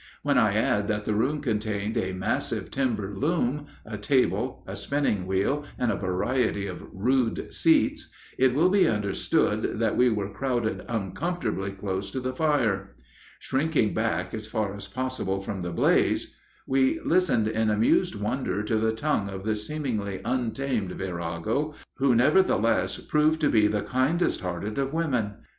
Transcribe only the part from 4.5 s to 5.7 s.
a spinning wheel,